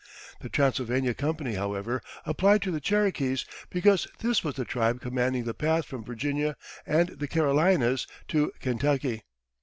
[0.39, 5.53] The Transylvania Company, however, applied to the Cherokees, because this was the tribe commanding the
[5.53, 9.21] path from Virginia and the Carolinas to Kentucky.